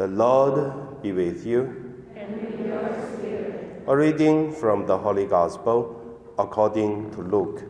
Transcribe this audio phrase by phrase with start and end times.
[0.00, 1.94] The Lord be with you.
[2.16, 3.82] And with your spirit.
[3.86, 5.94] A reading from the Holy Gospel
[6.38, 7.60] according to Luke.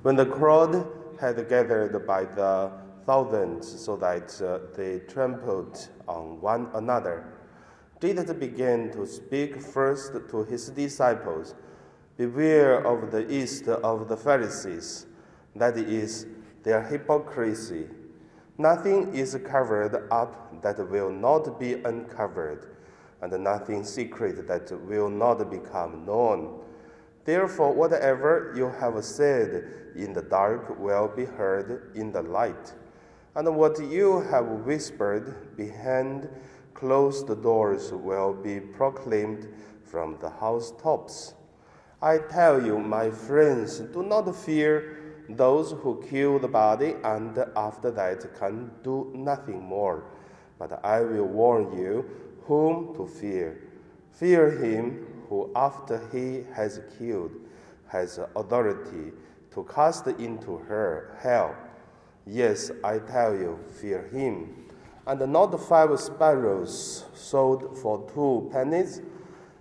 [0.00, 0.88] When the crowd
[1.20, 2.72] had gathered by the
[3.04, 7.26] thousands so that uh, they trampled on one another,
[8.00, 11.54] Jesus began to speak first to his disciples
[12.16, 15.04] Beware of the yeast of the Pharisees,
[15.54, 16.24] that is,
[16.62, 17.86] their hypocrisy.
[18.58, 22.76] Nothing is covered up that will not be uncovered,
[23.20, 26.60] and nothing secret that will not become known.
[27.24, 32.72] Therefore, whatever you have said in the dark will be heard in the light,
[33.34, 36.28] and what you have whispered behind
[36.72, 39.48] closed doors will be proclaimed
[39.84, 41.34] from the housetops.
[42.00, 47.90] I tell you, my friends, do not fear those who kill the body and after
[47.90, 50.04] that can do nothing more.
[50.58, 52.08] But I will warn you
[52.44, 53.62] whom to fear.
[54.12, 57.32] Fear him who, after he has killed,
[57.88, 59.12] has authority
[59.52, 61.54] to cast into her hell.
[62.26, 64.66] Yes, I tell you, fear him.
[65.06, 69.00] And not five sparrows sold for two pennies,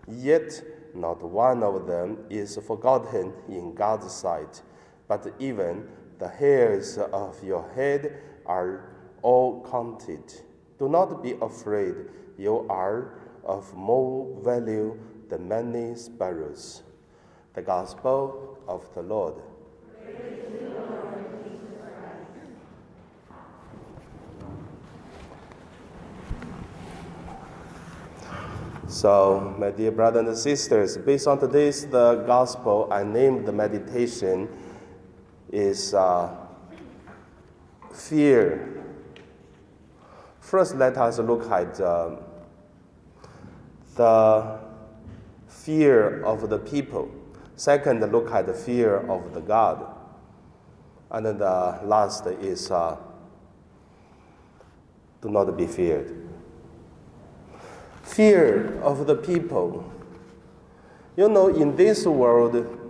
[0.08, 0.63] yet
[0.95, 4.61] not one of them is forgotten in God's sight,
[5.08, 5.88] but even
[6.20, 8.89] the hairs of your head are
[9.22, 10.42] all counted.
[10.78, 11.95] Do not be afraid,
[12.38, 14.98] you are of more value
[15.30, 16.83] than many sparrows.
[17.53, 19.36] The Gospel of the Lord.
[28.88, 34.48] So, my dear brothers and sisters, based on today's the gospel, I named the meditation
[35.56, 36.36] is uh,
[37.94, 38.84] fear.
[40.39, 42.17] First, let us look at um,
[43.95, 44.59] the
[45.48, 47.10] fear of the people.
[47.55, 49.86] Second, look at the fear of the God.
[51.10, 52.98] And then the last is uh,
[55.21, 56.26] do not be feared
[58.05, 59.92] fear of the people.
[61.17, 62.84] You know, in this world,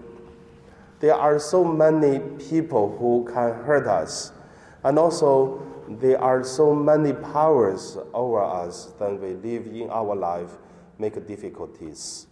[1.00, 2.20] there are so many
[2.50, 4.32] people who can hurt us,
[4.84, 10.58] and also there are so many powers over us that we live in our life
[10.98, 12.28] make difficulties.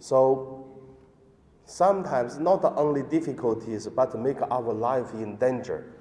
[0.00, 0.66] So
[1.64, 5.92] sometimes not only difficulties, but make our life in danger.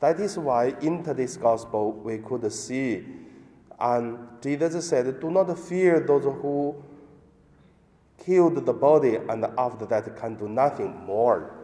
[0.00, 3.04] That is why in today's gospel we could see
[3.80, 6.76] and Jesus said, Do not fear those who
[8.24, 11.54] killed the body and after that can do nothing more.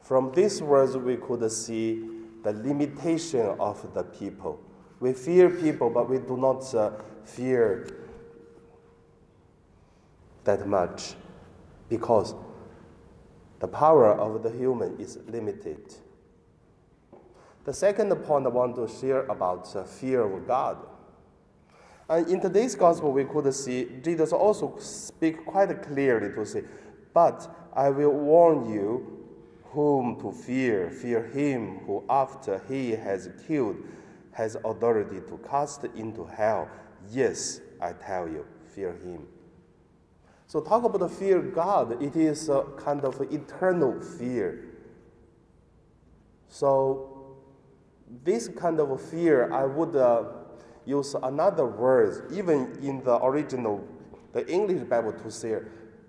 [0.00, 2.08] From these words, we could see
[2.42, 4.60] the limitation of the people.
[5.00, 6.92] We fear people, but we do not uh,
[7.24, 7.88] fear
[10.44, 11.14] that much
[11.88, 12.34] because
[13.60, 15.94] the power of the human is limited.
[17.64, 20.78] The second point I want to share about uh, fear of God.
[22.08, 26.64] And in today's gospel, we could see Jesus also speak quite clearly to say,
[27.14, 29.26] But I will warn you
[29.64, 30.90] whom to fear.
[30.90, 33.76] Fear him who, after he has killed,
[34.32, 36.68] has authority to cast into hell.
[37.10, 39.26] Yes, I tell you, fear him.
[40.46, 44.64] So, talk about the fear God, it is a kind of eternal fear.
[46.48, 47.38] So,
[48.22, 49.96] this kind of fear, I would.
[49.96, 50.24] Uh,
[50.84, 53.86] use another word, even in the original,
[54.32, 55.58] the English Bible to say,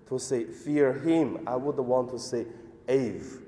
[0.08, 2.46] to say fear him, I would want to say
[2.88, 3.40] Ave.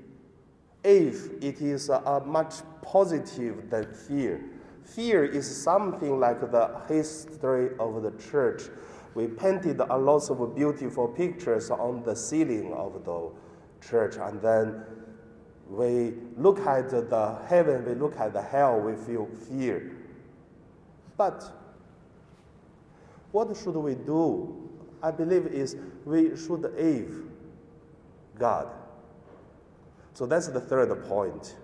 [0.85, 4.41] Ave, it is a much positive than fear.
[4.83, 8.63] Fear is something like the history of the church.
[9.15, 13.31] We painted a lot of beautiful pictures on the ceiling of the
[13.85, 14.83] church, and then
[15.69, 19.91] we look at the heaven, we look at the hell, we feel fear.
[21.17, 21.51] But
[23.31, 24.69] what should we do?
[25.01, 25.75] I believe is
[26.05, 27.11] we should aid
[28.37, 28.69] God.
[30.13, 31.55] So that's the third point.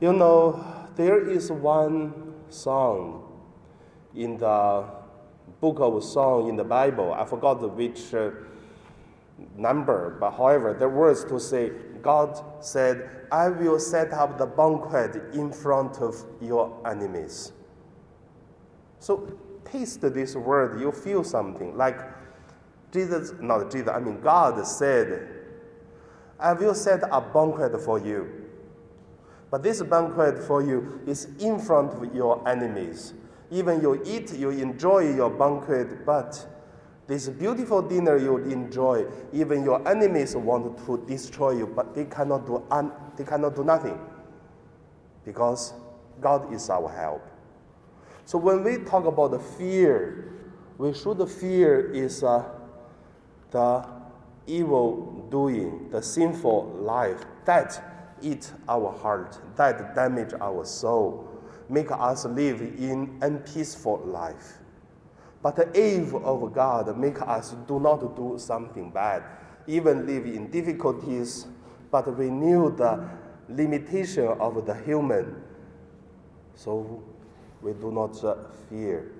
[0.00, 0.64] You know,
[0.96, 3.42] there is one song
[4.14, 4.84] in the
[5.60, 7.12] book of song in the Bible.
[7.12, 8.30] I forgot which uh,
[9.56, 11.72] number, but however, the words to say,
[12.04, 17.52] God said, I will set up the banquet in front of your enemies.
[19.00, 21.76] So taste this word, you feel something.
[21.76, 21.98] Like
[22.92, 25.28] Jesus, not Jesus, I mean, God said,
[26.38, 28.44] I will set a banquet for you.
[29.50, 33.14] But this banquet for you is in front of your enemies.
[33.50, 36.46] Even you eat, you enjoy your banquet, but
[37.06, 42.46] this beautiful dinner you enjoy, even your enemies want to destroy you, but they cannot
[42.46, 43.98] do, un- they cannot do nothing
[45.24, 45.74] because
[46.20, 47.26] God is our help.
[48.24, 50.32] So when we talk about the fear,
[50.78, 52.44] we should fear is uh,
[53.50, 53.86] the
[54.46, 61.28] evil doing, the sinful life that eat our heart, that damage our soul,
[61.68, 64.58] make us live in unpeaceful life.
[65.44, 69.24] But the aim of God make us do not do something bad,
[69.66, 71.46] even live in difficulties,
[71.90, 73.06] but renew the
[73.50, 75.36] limitation of the human.
[76.54, 77.02] So
[77.60, 78.36] we do not uh,
[78.70, 79.12] fear.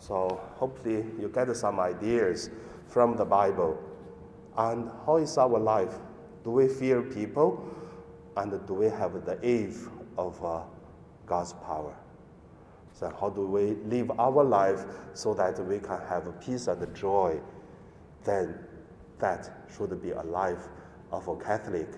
[0.00, 2.50] So hopefully you get some ideas
[2.88, 3.78] from the Bible.
[4.56, 5.94] And how is our life?
[6.42, 7.64] Do we fear people?
[8.36, 10.62] And do we have the awe of uh,
[11.24, 11.94] God's power?
[12.92, 14.84] So, how do we live our life
[15.14, 17.40] so that we can have peace and joy?
[18.24, 18.58] Then
[19.18, 20.68] that should be a life
[21.12, 21.88] of a Catholic.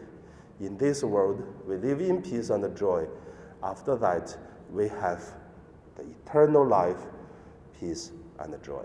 [0.61, 3.07] In this world, we live in peace and joy.
[3.63, 4.37] After that,
[4.71, 5.23] we have
[5.97, 6.99] the eternal life,
[7.79, 8.85] peace, and joy.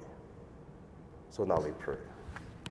[1.29, 1.97] So now we pray.